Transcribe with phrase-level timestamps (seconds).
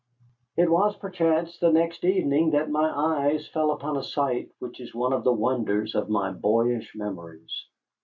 [0.57, 4.95] It was perchance the next evening that my eyes fell upon a sight which is
[4.95, 7.67] one of the wonders of my boyish memories.